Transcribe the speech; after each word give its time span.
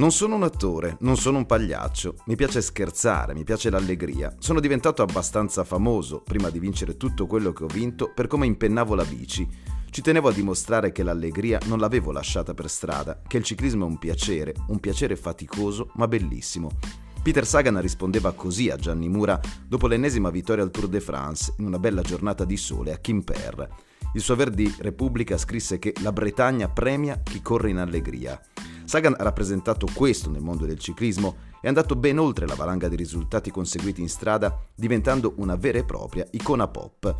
Non 0.00 0.12
sono 0.12 0.34
un 0.34 0.44
attore, 0.44 0.96
non 1.00 1.18
sono 1.18 1.36
un 1.36 1.44
pagliaccio, 1.44 2.14
mi 2.24 2.34
piace 2.34 2.62
scherzare, 2.62 3.34
mi 3.34 3.44
piace 3.44 3.68
l'allegria. 3.68 4.34
Sono 4.38 4.58
diventato 4.58 5.02
abbastanza 5.02 5.62
famoso, 5.62 6.22
prima 6.22 6.48
di 6.48 6.58
vincere 6.58 6.96
tutto 6.96 7.26
quello 7.26 7.52
che 7.52 7.64
ho 7.64 7.66
vinto, 7.66 8.10
per 8.14 8.26
come 8.26 8.46
impennavo 8.46 8.94
la 8.94 9.04
bici. 9.04 9.46
Ci 9.90 10.00
tenevo 10.00 10.30
a 10.30 10.32
dimostrare 10.32 10.90
che 10.90 11.02
l'allegria 11.02 11.60
non 11.66 11.78
l'avevo 11.78 12.12
lasciata 12.12 12.54
per 12.54 12.70
strada, 12.70 13.20
che 13.26 13.36
il 13.36 13.44
ciclismo 13.44 13.84
è 13.84 13.88
un 13.88 13.98
piacere, 13.98 14.54
un 14.68 14.80
piacere 14.80 15.16
faticoso 15.16 15.90
ma 15.96 16.08
bellissimo. 16.08 16.70
Peter 17.22 17.46
Sagan 17.46 17.78
rispondeva 17.78 18.32
così 18.32 18.70
a 18.70 18.76
Gianni 18.76 19.10
Mura 19.10 19.38
dopo 19.68 19.86
l'ennesima 19.86 20.30
vittoria 20.30 20.64
al 20.64 20.70
Tour 20.70 20.88
de 20.88 21.00
France 21.00 21.52
in 21.58 21.66
una 21.66 21.78
bella 21.78 22.00
giornata 22.00 22.46
di 22.46 22.56
sole 22.56 22.94
a 22.94 22.98
Quimper. 22.98 23.68
Il 24.14 24.22
suo 24.22 24.34
Verdi 24.34 24.74
Repubblica 24.78 25.36
scrisse 25.36 25.78
che 25.78 25.92
la 26.00 26.10
Bretagna 26.10 26.70
premia 26.70 27.20
chi 27.22 27.42
corre 27.42 27.68
in 27.68 27.76
allegria. 27.76 28.40
Sagan 28.90 29.14
ha 29.16 29.22
rappresentato 29.22 29.86
questo 29.94 30.30
nel 30.30 30.42
mondo 30.42 30.66
del 30.66 30.80
ciclismo 30.80 31.36
e 31.60 31.66
è 31.66 31.68
andato 31.68 31.94
ben 31.94 32.18
oltre 32.18 32.44
la 32.44 32.56
valanga 32.56 32.88
di 32.88 32.96
risultati 32.96 33.52
conseguiti 33.52 34.00
in 34.00 34.08
strada, 34.08 34.66
diventando 34.74 35.34
una 35.36 35.54
vera 35.54 35.78
e 35.78 35.84
propria 35.84 36.26
icona 36.32 36.66
pop. 36.66 37.16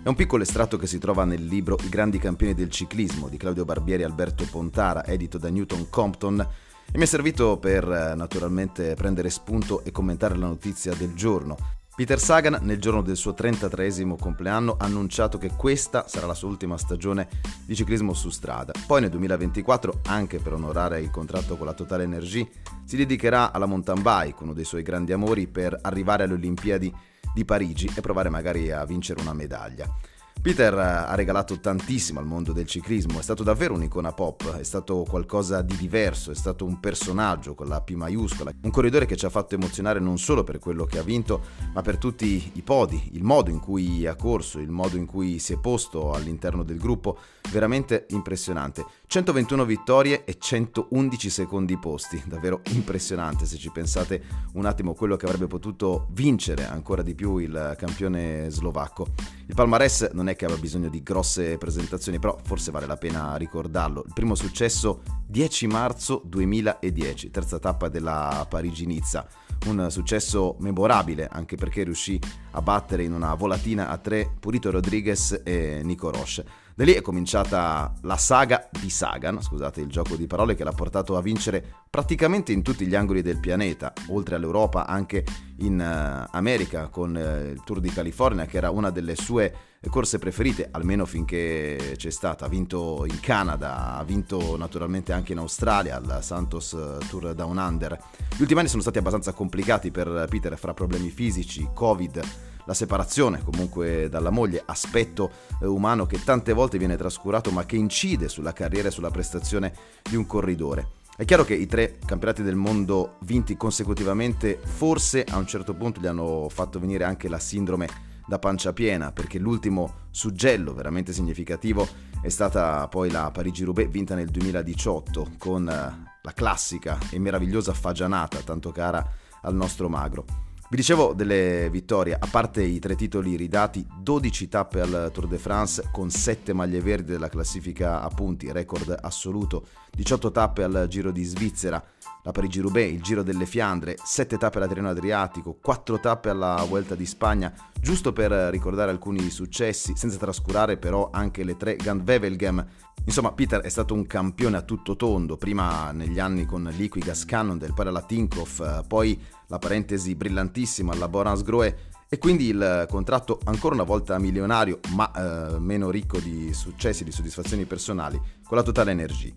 È 0.00 0.08
un 0.08 0.14
piccolo 0.14 0.44
estratto 0.44 0.76
che 0.76 0.86
si 0.86 0.98
trova 0.98 1.24
nel 1.24 1.44
libro 1.44 1.76
I 1.82 1.88
grandi 1.88 2.20
campioni 2.20 2.54
del 2.54 2.70
ciclismo 2.70 3.28
di 3.28 3.36
Claudio 3.36 3.64
Barbieri 3.64 4.02
e 4.02 4.04
Alberto 4.04 4.46
Pontara, 4.48 5.04
edito 5.04 5.38
da 5.38 5.50
Newton 5.50 5.90
Compton, 5.90 6.38
e 6.38 6.96
mi 6.96 7.02
è 7.02 7.06
servito 7.06 7.58
per 7.58 7.90
eh, 7.90 8.14
naturalmente 8.14 8.94
prendere 8.94 9.30
spunto 9.30 9.82
e 9.82 9.90
commentare 9.90 10.36
la 10.36 10.46
notizia 10.46 10.94
del 10.94 11.14
giorno, 11.14 11.56
Peter 11.98 12.20
Sagan 12.20 12.60
nel 12.62 12.78
giorno 12.78 13.02
del 13.02 13.16
suo 13.16 13.34
33 13.34 14.16
compleanno 14.20 14.76
ha 14.78 14.84
annunciato 14.84 15.36
che 15.36 15.50
questa 15.56 16.06
sarà 16.06 16.26
la 16.26 16.34
sua 16.34 16.46
ultima 16.46 16.78
stagione 16.78 17.26
di 17.66 17.74
ciclismo 17.74 18.14
su 18.14 18.30
strada. 18.30 18.72
Poi 18.86 19.00
nel 19.00 19.10
2024, 19.10 20.02
anche 20.06 20.38
per 20.38 20.52
onorare 20.52 21.00
il 21.00 21.10
contratto 21.10 21.56
con 21.56 21.66
la 21.66 21.72
Total 21.72 22.02
Energy, 22.02 22.48
si 22.84 22.96
dedicherà 22.96 23.50
alla 23.50 23.66
mountain 23.66 24.00
bike, 24.00 24.44
uno 24.44 24.52
dei 24.52 24.62
suoi 24.62 24.82
grandi 24.82 25.10
amori, 25.10 25.48
per 25.48 25.76
arrivare 25.82 26.22
alle 26.22 26.34
Olimpiadi 26.34 26.94
di 27.34 27.44
Parigi 27.44 27.90
e 27.92 28.00
provare 28.00 28.28
magari 28.28 28.70
a 28.70 28.84
vincere 28.84 29.20
una 29.20 29.32
medaglia. 29.32 29.92
Peter 30.40 30.72
ha 30.72 31.14
regalato 31.14 31.58
tantissimo 31.58 32.20
al 32.20 32.26
mondo 32.26 32.52
del 32.52 32.66
ciclismo, 32.66 33.18
è 33.18 33.22
stato 33.22 33.42
davvero 33.42 33.74
un'icona 33.74 34.12
pop, 34.12 34.56
è 34.56 34.62
stato 34.62 35.04
qualcosa 35.08 35.62
di 35.62 35.76
diverso, 35.76 36.30
è 36.30 36.34
stato 36.34 36.64
un 36.64 36.78
personaggio 36.78 37.54
con 37.54 37.66
la 37.66 37.80
P 37.80 37.90
maiuscola, 37.94 38.52
un 38.62 38.70
corridore 38.70 39.04
che 39.04 39.16
ci 39.16 39.26
ha 39.26 39.30
fatto 39.30 39.56
emozionare 39.56 39.98
non 39.98 40.16
solo 40.16 40.44
per 40.44 40.58
quello 40.58 40.84
che 40.84 40.98
ha 40.98 41.02
vinto, 41.02 41.42
ma 41.74 41.82
per 41.82 41.98
tutti 41.98 42.52
i 42.54 42.62
podi, 42.62 43.10
il 43.12 43.24
modo 43.24 43.50
in 43.50 43.58
cui 43.58 44.06
ha 44.06 44.14
corso, 44.14 44.60
il 44.60 44.70
modo 44.70 44.96
in 44.96 45.06
cui 45.06 45.38
si 45.38 45.54
è 45.54 45.58
posto 45.58 46.12
all'interno 46.12 46.62
del 46.62 46.78
gruppo, 46.78 47.18
veramente 47.50 48.06
impressionante. 48.10 48.84
121 49.08 49.64
vittorie 49.64 50.24
e 50.26 50.36
111 50.38 51.30
secondi 51.30 51.78
posti, 51.78 52.22
davvero 52.26 52.60
impressionante 52.72 53.46
se 53.46 53.56
ci 53.56 53.70
pensate 53.70 54.22
un 54.52 54.66
attimo 54.66 54.92
quello 54.92 55.16
che 55.16 55.24
avrebbe 55.24 55.46
potuto 55.46 56.08
vincere 56.10 56.66
ancora 56.66 57.00
di 57.00 57.14
più 57.14 57.38
il 57.38 57.74
campione 57.78 58.50
slovacco. 58.50 59.06
Il 59.46 59.54
palmarès 59.54 60.10
non 60.12 60.28
è 60.28 60.36
che 60.36 60.44
aveva 60.44 60.60
bisogno 60.60 60.90
di 60.90 61.02
grosse 61.02 61.56
presentazioni, 61.56 62.18
però 62.18 62.36
forse 62.44 62.70
vale 62.70 62.84
la 62.84 62.98
pena 62.98 63.34
ricordarlo. 63.36 64.04
Il 64.06 64.12
primo 64.12 64.34
successo 64.34 65.00
10 65.26 65.66
marzo 65.68 66.20
2010, 66.26 67.30
terza 67.30 67.58
tappa 67.58 67.88
della 67.88 68.46
Parigi-Nizza. 68.46 69.26
Un 69.68 69.90
successo 69.90 70.56
memorabile 70.60 71.26
anche 71.32 71.56
perché 71.56 71.82
riuscì 71.82 72.20
a 72.50 72.60
battere 72.60 73.04
in 73.04 73.14
una 73.14 73.34
volatina 73.34 73.88
a 73.88 73.96
tre 73.96 74.30
Purito 74.38 74.70
Rodriguez 74.70 75.40
e 75.44 75.80
Nico 75.82 76.10
Roche. 76.10 76.66
Da 76.78 76.84
lì 76.84 76.92
è 76.92 77.00
cominciata 77.00 77.92
la 78.02 78.16
saga 78.16 78.68
di 78.70 78.88
Sagan, 78.88 79.42
scusate 79.42 79.80
il 79.80 79.88
gioco 79.88 80.14
di 80.14 80.28
parole, 80.28 80.54
che 80.54 80.62
l'ha 80.62 80.70
portato 80.70 81.16
a 81.16 81.20
vincere 81.20 81.60
praticamente 81.90 82.52
in 82.52 82.62
tutti 82.62 82.86
gli 82.86 82.94
angoli 82.94 83.20
del 83.20 83.40
pianeta, 83.40 83.92
oltre 84.10 84.36
all'Europa 84.36 84.86
anche 84.86 85.24
in 85.56 85.80
uh, 85.80 86.28
America 86.30 86.86
con 86.86 87.16
uh, 87.16 87.50
il 87.50 87.64
Tour 87.64 87.80
di 87.80 87.90
California, 87.90 88.46
che 88.46 88.58
era 88.58 88.70
una 88.70 88.90
delle 88.90 89.16
sue 89.16 89.52
corse 89.90 90.20
preferite, 90.20 90.68
almeno 90.70 91.04
finché 91.04 91.94
c'è 91.96 92.10
stata. 92.10 92.44
Ha 92.44 92.48
vinto 92.48 93.04
in 93.08 93.18
Canada, 93.18 93.96
ha 93.96 94.04
vinto 94.04 94.56
naturalmente 94.56 95.12
anche 95.12 95.32
in 95.32 95.38
Australia 95.38 95.96
al 95.96 96.22
Santos 96.22 96.74
eh, 96.74 97.04
Tour 97.08 97.34
Down 97.34 97.56
Under. 97.56 97.98
Gli 98.36 98.42
ultimi 98.42 98.60
anni 98.60 98.68
sono 98.68 98.82
stati 98.82 98.98
abbastanza 98.98 99.32
complicati 99.32 99.90
per 99.90 100.26
Peter 100.28 100.56
fra 100.56 100.74
problemi 100.74 101.10
fisici, 101.10 101.68
Covid 101.74 102.47
la 102.68 102.74
separazione 102.74 103.42
comunque 103.42 104.10
dalla 104.10 104.28
moglie, 104.28 104.62
aspetto 104.64 105.30
eh, 105.62 105.66
umano 105.66 106.04
che 106.04 106.22
tante 106.22 106.52
volte 106.52 106.76
viene 106.76 106.98
trascurato 106.98 107.50
ma 107.50 107.64
che 107.64 107.76
incide 107.76 108.28
sulla 108.28 108.52
carriera 108.52 108.88
e 108.88 108.90
sulla 108.90 109.10
prestazione 109.10 109.72
di 110.02 110.16
un 110.16 110.26
corridore. 110.26 110.96
È 111.16 111.24
chiaro 111.24 111.44
che 111.44 111.54
i 111.54 111.66
tre 111.66 111.98
campionati 112.04 112.42
del 112.42 112.56
mondo 112.56 113.16
vinti 113.20 113.56
consecutivamente 113.56 114.60
forse 114.62 115.24
a 115.24 115.38
un 115.38 115.46
certo 115.46 115.72
punto 115.74 115.98
gli 115.98 116.06
hanno 116.06 116.48
fatto 116.50 116.78
venire 116.78 117.04
anche 117.04 117.30
la 117.30 117.38
sindrome 117.38 117.88
da 118.26 118.38
pancia 118.38 118.74
piena, 118.74 119.12
perché 119.12 119.38
l'ultimo 119.38 120.00
suggello 120.10 120.74
veramente 120.74 121.14
significativo 121.14 121.88
è 122.20 122.28
stata 122.28 122.86
poi 122.88 123.10
la 123.10 123.30
Parigi-Roubaix 123.30 123.88
vinta 123.88 124.14
nel 124.14 124.28
2018 124.28 125.30
con 125.38 125.66
eh, 125.66 125.72
la 126.20 126.32
classica 126.34 126.98
e 127.10 127.18
meravigliosa 127.18 127.72
fagianata 127.72 128.40
tanto 128.40 128.70
cara 128.72 129.02
al 129.40 129.54
nostro 129.54 129.88
magro. 129.88 130.47
Vi 130.70 130.76
dicevo 130.76 131.14
delle 131.14 131.70
vittorie, 131.70 132.14
a 132.14 132.28
parte 132.30 132.62
i 132.62 132.78
tre 132.78 132.94
titoli 132.94 133.36
ridati, 133.36 133.86
12 134.02 134.48
tappe 134.48 134.82
al 134.82 135.10
Tour 135.14 135.26
de 135.26 135.38
France 135.38 135.88
con 135.90 136.10
7 136.10 136.52
maglie 136.52 136.82
verdi 136.82 137.12
della 137.12 137.30
classifica 137.30 138.02
a 138.02 138.08
punti, 138.08 138.52
record 138.52 138.94
assoluto, 139.00 139.66
18 139.92 140.30
tappe 140.30 140.64
al 140.64 140.84
Giro 140.90 141.10
di 141.10 141.24
Svizzera, 141.24 141.82
la 142.22 142.32
Parigi-Roubaix, 142.32 142.92
il 142.92 143.00
Giro 143.00 143.22
delle 143.22 143.46
Fiandre, 143.46 143.96
7 143.96 144.36
tappe 144.36 144.58
alla 144.58 144.66
Tirreno 144.66 144.90
Adriatico, 144.90 145.56
4 145.58 146.00
tappe 146.00 146.28
alla 146.28 146.62
Vuelta 146.68 146.94
di 146.94 147.06
Spagna, 147.06 147.50
giusto 147.80 148.12
per 148.12 148.30
ricordare 148.30 148.90
alcuni 148.90 149.30
successi, 149.30 149.94
senza 149.96 150.18
trascurare 150.18 150.76
però 150.76 151.08
anche 151.10 151.44
le 151.44 151.56
tre 151.56 151.76
Gand-Wevelgem. 151.76 152.66
Insomma, 153.06 153.32
Peter 153.32 153.62
è 153.62 153.70
stato 153.70 153.94
un 153.94 154.06
campione 154.06 154.58
a 154.58 154.62
tutto 154.62 154.96
tondo, 154.96 155.38
prima 155.38 155.92
negli 155.92 156.18
anni 156.18 156.44
con 156.44 156.68
Liquigas 156.76 157.24
Cannondale, 157.24 157.72
poi 157.72 157.86
alla 157.86 158.02
Tinkoff, 158.02 158.84
poi 158.86 159.18
la 159.48 159.58
parentesi 159.58 160.14
brillantissima 160.14 160.92
alla 160.92 161.08
Borans 161.08 161.42
Groe 161.42 161.86
e 162.08 162.18
quindi 162.18 162.48
il 162.48 162.86
contratto 162.88 163.38
ancora 163.44 163.74
una 163.74 163.84
volta 163.84 164.18
milionario 164.18 164.80
ma 164.94 165.10
eh, 165.12 165.58
meno 165.58 165.90
ricco 165.90 166.18
di 166.18 166.54
successi 166.54 167.02
e 167.02 167.04
di 167.04 167.12
soddisfazioni 167.12 167.64
personali 167.64 168.18
con 168.46 168.56
la 168.56 168.62
Total 168.62 168.88
Energy. 168.88 169.34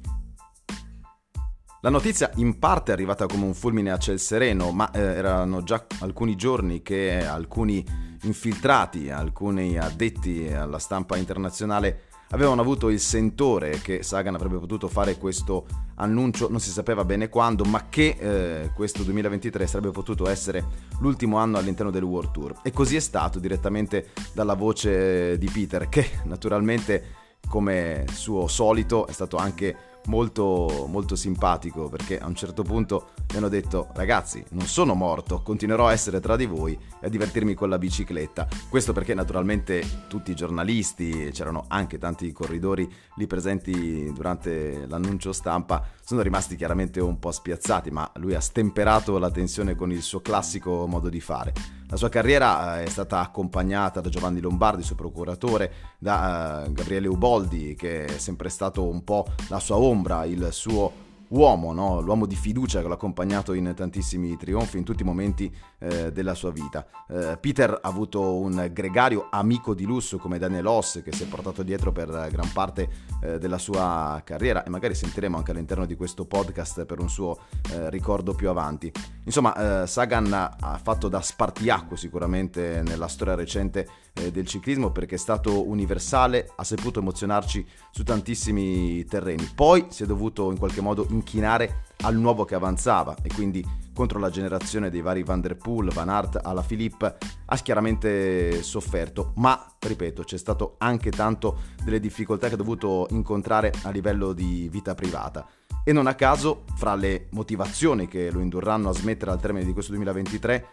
La 1.83 1.89
notizia 1.89 2.29
in 2.35 2.59
parte 2.59 2.91
è 2.91 2.93
arrivata 2.93 3.25
come 3.25 3.43
un 3.43 3.55
fulmine 3.55 3.91
a 3.91 3.97
ciel 3.97 4.19
sereno, 4.19 4.71
ma 4.71 4.91
eh, 4.91 4.99
erano 4.99 5.63
già 5.63 5.87
alcuni 6.01 6.35
giorni 6.35 6.83
che 6.83 7.25
alcuni 7.25 7.83
infiltrati, 8.21 9.09
alcuni 9.09 9.79
addetti 9.79 10.47
alla 10.47 10.77
stampa 10.77 11.17
internazionale 11.17 12.09
avevano 12.31 12.61
avuto 12.61 12.89
il 12.89 12.99
sentore 12.99 13.79
che 13.81 14.03
Sagan 14.03 14.35
avrebbe 14.35 14.57
potuto 14.57 14.87
fare 14.87 15.17
questo 15.17 15.65
annuncio, 15.95 16.49
non 16.49 16.59
si 16.59 16.69
sapeva 16.69 17.05
bene 17.05 17.29
quando, 17.29 17.63
ma 17.63 17.87
che 17.89 18.15
eh, 18.19 18.71
questo 18.73 19.03
2023 19.03 19.67
sarebbe 19.67 19.91
potuto 19.91 20.27
essere 20.27 20.65
l'ultimo 20.99 21.37
anno 21.37 21.57
all'interno 21.57 21.91
del 21.91 22.03
World 22.03 22.31
Tour. 22.31 22.59
E 22.63 22.71
così 22.71 22.95
è 22.95 22.99
stato 22.99 23.39
direttamente 23.39 24.09
dalla 24.33 24.55
voce 24.55 25.37
di 25.37 25.49
Peter, 25.51 25.89
che 25.89 26.09
naturalmente 26.23 27.19
come 27.47 28.05
suo 28.11 28.47
solito 28.47 29.07
è 29.07 29.11
stato 29.11 29.37
anche 29.37 29.90
molto, 30.05 30.87
molto 30.87 31.15
simpatico 31.15 31.89
perché 31.89 32.19
a 32.19 32.27
un 32.27 32.35
certo 32.35 32.63
punto 32.63 33.09
mi 33.31 33.37
hanno 33.37 33.49
detto 33.49 33.89
ragazzi 33.93 34.43
non 34.51 34.65
sono 34.65 34.93
morto, 34.93 35.41
continuerò 35.41 35.87
a 35.87 35.91
essere 35.91 36.19
tra 36.19 36.35
di 36.35 36.45
voi 36.45 36.77
e 36.99 37.07
a 37.07 37.09
divertirmi 37.09 37.53
con 37.53 37.69
la 37.69 37.77
bicicletta. 37.77 38.47
Questo 38.69 38.93
perché 38.93 39.13
naturalmente 39.13 39.83
tutti 40.07 40.31
i 40.31 40.35
giornalisti, 40.35 41.29
c'erano 41.31 41.65
anche 41.67 41.97
tanti 41.97 42.31
corridori 42.31 42.89
lì 43.15 43.27
presenti 43.27 44.11
durante 44.13 44.85
l'annuncio 44.87 45.31
stampa, 45.31 45.85
sono 46.03 46.21
rimasti 46.21 46.55
chiaramente 46.55 46.99
un 46.99 47.19
po' 47.19 47.31
spiazzati, 47.31 47.91
ma 47.91 48.09
lui 48.15 48.33
ha 48.33 48.41
stemperato 48.41 49.17
la 49.17 49.31
tensione 49.31 49.75
con 49.75 49.91
il 49.91 50.01
suo 50.01 50.21
classico 50.21 50.87
modo 50.87 51.09
di 51.09 51.21
fare. 51.21 51.53
La 51.91 51.97
sua 51.97 52.07
carriera 52.07 52.79
eh, 52.79 52.85
è 52.85 52.87
stata 52.87 53.19
accompagnata 53.19 53.99
da 53.99 54.07
Giovanni 54.07 54.39
Lombardi, 54.39 54.81
suo 54.81 54.95
procuratore, 54.95 55.73
da 55.99 56.63
uh, 56.65 56.71
Gabriele 56.71 57.09
Uboldi, 57.09 57.75
che 57.75 58.05
è 58.05 58.17
sempre 58.17 58.47
stato 58.47 58.87
un 58.87 59.03
po' 59.03 59.27
la 59.49 59.59
sua 59.59 59.75
ombra, 59.75 60.23
il 60.23 60.47
suo 60.51 61.09
uomo, 61.31 61.73
no? 61.73 61.99
l'uomo 62.01 62.25
di 62.25 62.35
fiducia 62.35 62.81
che 62.81 62.87
l'ha 62.87 62.93
accompagnato 62.93 63.53
in 63.53 63.73
tantissimi 63.75 64.37
trionfi, 64.37 64.77
in 64.77 64.83
tutti 64.83 65.01
i 65.01 65.05
momenti 65.05 65.53
eh, 65.79 66.11
della 66.11 66.33
sua 66.33 66.51
vita. 66.51 66.85
Eh, 67.09 67.37
Peter 67.39 67.71
ha 67.71 67.87
avuto 67.87 68.35
un 68.35 68.69
gregario 68.71 69.27
amico 69.29 69.73
di 69.73 69.85
lusso 69.85 70.17
come 70.17 70.37
Daniel 70.37 70.67
Oss 70.67 71.01
che 71.03 71.11
si 71.11 71.23
è 71.23 71.27
portato 71.27 71.63
dietro 71.63 71.91
per 71.91 72.07
gran 72.31 72.51
parte 72.53 72.89
eh, 73.21 73.37
della 73.37 73.57
sua 73.57 74.21
carriera 74.23 74.63
e 74.63 74.69
magari 74.69 74.95
sentiremo 74.95 75.37
anche 75.37 75.51
all'interno 75.51 75.85
di 75.85 75.95
questo 75.95 76.25
podcast 76.25 76.85
per 76.85 76.99
un 76.99 77.09
suo 77.09 77.37
eh, 77.71 77.89
ricordo 77.89 78.33
più 78.33 78.49
avanti. 78.49 78.91
Insomma, 79.23 79.83
eh, 79.83 79.87
Sagan 79.87 80.33
ha 80.33 80.79
fatto 80.81 81.07
da 81.07 81.21
spartiacque 81.21 81.97
sicuramente 81.97 82.81
nella 82.83 83.07
storia 83.07 83.35
recente 83.35 83.87
eh, 84.13 84.31
del 84.31 84.45
ciclismo 84.45 84.91
perché 84.91 85.15
è 85.15 85.17
stato 85.17 85.67
universale, 85.67 86.51
ha 86.55 86.63
saputo 86.63 86.99
emozionarci 86.99 87.65
su 87.91 88.03
tantissimi 88.03 89.05
terreni. 89.05 89.49
Poi 89.55 89.85
si 89.89 90.03
è 90.03 90.05
dovuto 90.05 90.51
in 90.51 90.57
qualche 90.57 90.81
modo 90.81 91.05
inchinare 91.21 91.83
al 92.01 92.15
nuovo 92.15 92.45
che 92.45 92.55
avanzava 92.55 93.15
e 93.21 93.29
quindi 93.33 93.65
contro 93.93 94.19
la 94.19 94.29
generazione 94.29 94.89
dei 94.89 95.01
vari 95.01 95.23
Van 95.23 95.41
Der 95.41 95.55
Poel, 95.55 95.91
Van 95.93 96.09
Aert, 96.09 96.39
alla 96.41 96.61
Philippe 96.61 97.17
ha 97.45 97.55
chiaramente 97.57 98.63
sofferto, 98.63 99.33
ma 99.35 99.65
ripeto 99.79 100.23
c'è 100.23 100.37
stato 100.37 100.75
anche 100.79 101.11
tanto 101.11 101.59
delle 101.83 101.99
difficoltà 101.99 102.47
che 102.47 102.55
ha 102.55 102.57
dovuto 102.57 103.07
incontrare 103.11 103.71
a 103.83 103.89
livello 103.89 104.33
di 104.33 104.67
vita 104.71 104.95
privata. 104.95 105.47
E 105.83 105.93
non 105.93 106.07
a 106.07 106.15
caso, 106.15 106.63
fra 106.75 106.95
le 106.95 107.27
motivazioni 107.31 108.07
che 108.07 108.31
lo 108.31 108.39
indurranno 108.39 108.89
a 108.89 108.93
smettere 108.93 109.31
al 109.31 109.39
termine 109.39 109.65
di 109.65 109.73
questo 109.73 109.91
2023, 109.91 110.67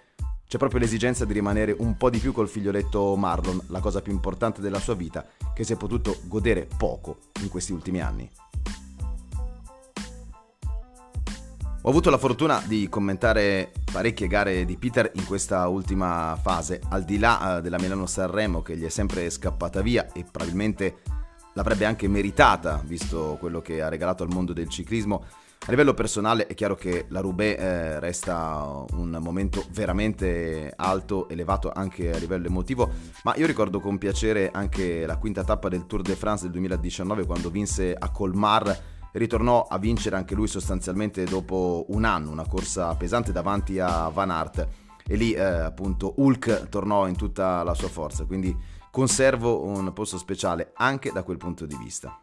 c'è 0.47 0.57
proprio 0.57 0.81
l'esigenza 0.81 1.27
di 1.27 1.35
rimanere 1.35 1.75
un 1.79 1.97
po' 1.97 2.09
di 2.09 2.19
più 2.19 2.33
col 2.33 2.49
figlioletto 2.49 3.15
Marlon, 3.17 3.61
la 3.67 3.81
cosa 3.81 4.01
più 4.01 4.13
importante 4.13 4.63
della 4.63 4.79
sua 4.79 4.95
vita, 4.95 5.27
che 5.55 5.65
si 5.65 5.75
è 5.75 5.77
potuto 5.77 6.21
godere 6.25 6.67
poco 6.79 7.19
in 7.43 7.51
questi 7.51 7.73
ultimi 7.73 8.01
anni. 8.01 8.31
Ho 11.89 11.91
avuto 11.91 12.11
la 12.11 12.19
fortuna 12.19 12.63
di 12.67 12.87
commentare 12.91 13.73
parecchie 13.91 14.27
gare 14.27 14.67
di 14.67 14.77
Peter 14.77 15.11
in 15.15 15.25
questa 15.25 15.69
ultima 15.69 16.39
fase, 16.39 16.83
al 16.91 17.03
di 17.03 17.19
là 17.19 17.57
eh, 17.57 17.63
della 17.63 17.79
Milano-Sanremo 17.79 18.61
che 18.61 18.77
gli 18.77 18.85
è 18.85 18.91
sempre 18.91 19.31
scappata 19.31 19.81
via 19.81 20.07
e 20.13 20.23
probabilmente 20.31 20.99
l'avrebbe 21.55 21.87
anche 21.87 22.07
meritata, 22.07 22.79
visto 22.85 23.39
quello 23.41 23.63
che 23.63 23.81
ha 23.81 23.89
regalato 23.89 24.23
al 24.23 24.29
mondo 24.29 24.53
del 24.53 24.69
ciclismo. 24.69 25.25
A 25.61 25.71
livello 25.71 25.95
personale 25.95 26.47
è 26.47 26.53
chiaro 26.53 26.75
che 26.75 27.07
la 27.09 27.21
Roubaix 27.21 27.59
eh, 27.59 28.01
resta 28.01 28.85
un 28.91 29.17
momento 29.19 29.65
veramente 29.71 30.71
alto, 30.77 31.27
elevato 31.31 31.73
anche 31.75 32.13
a 32.13 32.19
livello 32.19 32.49
emotivo, 32.49 32.91
ma 33.25 33.35
io 33.37 33.47
ricordo 33.47 33.81
con 33.81 33.97
piacere 33.97 34.51
anche 34.53 35.07
la 35.07 35.17
quinta 35.17 35.43
tappa 35.43 35.71
del 35.71 35.87
Tour 35.87 36.03
de 36.03 36.17
France 36.17 36.43
del 36.43 36.53
2019 36.53 37.25
quando 37.25 37.49
vinse 37.49 37.95
a 37.99 38.11
Colmar 38.11 38.97
ritornò 39.19 39.67
a 39.69 39.79
vincere 39.79 40.17
anche 40.17 40.35
lui 40.35 40.47
sostanzialmente 40.47 41.25
dopo 41.25 41.85
un 41.89 42.05
anno, 42.05 42.31
una 42.31 42.47
corsa 42.47 42.95
pesante 42.95 43.33
davanti 43.33 43.79
a 43.79 44.09
Van 44.09 44.31
Aert 44.31 44.69
e 45.07 45.17
lì 45.17 45.33
eh, 45.33 45.43
appunto 45.43 46.15
Hulk 46.17 46.69
tornò 46.69 47.07
in 47.07 47.17
tutta 47.17 47.63
la 47.63 47.75
sua 47.75 47.89
forza, 47.89 48.25
quindi 48.25 48.57
conservo 48.91 49.65
un 49.65 49.93
posto 49.93 50.19
speciale 50.19 50.73
anche 50.75 51.13
da 51.13 51.23
quel 51.23 51.37
punto 51.37 51.67
di 51.67 51.77
vista. 51.77 52.19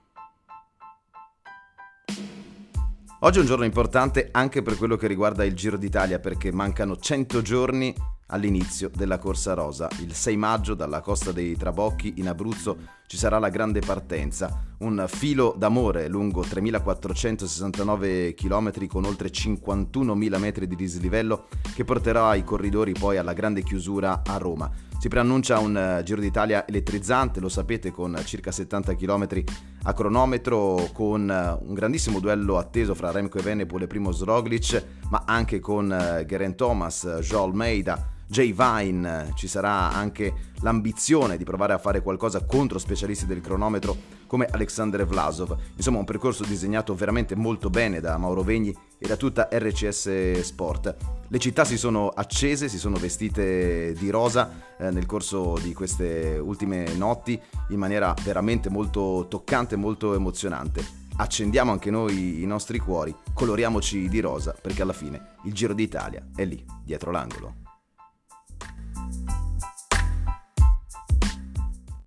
Oggi 3.20 3.38
è 3.38 3.42
un 3.42 3.48
giorno 3.48 3.66
importante 3.66 4.30
anche 4.32 4.62
per 4.62 4.78
quello 4.78 4.98
che 4.98 5.08
riguarda 5.08 5.44
il 5.46 5.56
Giro 5.56 5.78
d'Italia 5.78 6.20
perché 6.20 6.52
mancano 6.52 6.98
100 6.98 7.42
giorni 7.42 7.96
all'inizio 8.28 8.92
della 8.94 9.18
corsa 9.18 9.54
rosa. 9.54 9.88
Il 10.02 10.14
6 10.14 10.38
maggio 10.38 10.76
dalla 10.76 11.02
costa 11.02 11.32
dei 11.32 11.56
Trabocchi 11.56 12.16
in 12.18 12.28
Abruzzo 12.28 12.78
ci 13.08 13.18
sarà 13.18 13.40
la 13.40 13.50
grande 13.50 13.80
partenza, 13.80 14.64
un 14.80 15.06
filo 15.08 15.54
d'amore 15.58 16.08
lungo 16.08 16.42
3469 16.42 18.34
km 18.34 18.88
con 18.88 19.06
oltre 19.06 19.30
51.000 19.30 20.40
metri 20.40 20.68
di 20.68 20.76
dislivello 20.76 21.48
che 21.74 21.84
porterà 21.84 22.34
i 22.36 22.44
corridori 22.44 22.94
poi 22.94 23.18
alla 23.18 23.34
grande 23.34 23.64
chiusura 23.64 24.24
a 24.26 24.38
Roma. 24.38 24.72
Si 24.98 25.08
preannuncia 25.08 25.60
un 25.60 25.78
eh, 25.78 26.04
Giro 26.04 26.20
d'Italia 26.20 26.66
elettrizzante, 26.66 27.40
lo 27.40 27.50
sapete, 27.50 27.92
con 27.92 28.20
circa 28.24 28.52
70 28.52 28.96
km 28.96 29.44
a 29.84 29.94
cronometro, 29.94 30.90
con 30.94 31.30
eh, 31.30 31.58
un 31.64 31.74
grandissimo 31.76 32.20
duello 32.20 32.58
atteso 32.58 32.96
fra 32.96 33.12
Remco 33.12 33.38
Evenepoel 33.38 33.84
e 33.84 33.88
Primo 33.88 34.12
Roglic, 34.18 34.84
ma 35.10 35.24
anche 35.28 35.60
con 35.60 35.92
eh, 35.92 36.26
Geraint 36.26 36.56
Thomas, 36.56 37.20
Joel 37.22 37.54
Meida, 37.54 38.14
Jay 38.28 38.54
Vine, 38.54 39.32
ci 39.36 39.48
sarà 39.48 39.92
anche 39.92 40.52
l'ambizione 40.62 41.38
di 41.38 41.44
provare 41.44 41.74
a 41.74 41.78
fare 41.78 42.02
qualcosa 42.02 42.44
contro 42.44 42.80
specialisti 42.80 43.26
del 43.26 43.42
cronometro 43.42 43.96
come 44.28 44.48
Alexander 44.50 45.06
Vlasov. 45.06 45.56
Insomma, 45.76 46.00
un 46.00 46.06
percorso 46.06 46.44
disegnato 46.44 46.96
veramente 46.96 47.36
molto 47.36 47.70
bene 47.70 48.00
da 48.00 48.18
Mauro 48.18 48.42
Vegni 48.42 48.76
e 48.98 49.08
da 49.08 49.16
tutta 49.16 49.48
RCS 49.52 50.40
Sport. 50.40 50.96
Le 51.28 51.40
città 51.40 51.66
si 51.66 51.78
sono 51.78 52.10
accese, 52.10 52.68
si 52.68 52.80
sono 52.80 52.98
vestite 52.98 53.94
di 53.94 54.10
rosa 54.10 54.50
eh, 54.78 54.90
nel 54.92 55.06
corso 55.06 55.58
di 55.62 55.74
queste 55.74 56.40
ultime 56.42 56.94
notti 56.96 57.40
in 57.70 57.80
maniera 57.80 58.14
veramente 58.24 58.70
molto 58.70 59.28
toccante, 59.30 59.76
molto 59.76 60.14
emozionante 60.14 61.04
accendiamo 61.18 61.72
anche 61.72 61.90
noi 61.90 62.42
i 62.42 62.46
nostri 62.46 62.78
cuori, 62.78 63.16
coloriamoci 63.34 64.10
di 64.10 64.20
rosa 64.20 64.54
perché 64.60 64.82
alla 64.82 64.94
fine 64.94 65.36
il 65.44 65.54
Giro 65.54 65.74
d'Italia 65.74 66.28
è 66.36 66.44
lì, 66.44 66.64
dietro 66.84 67.12
l'angolo. 67.12 67.65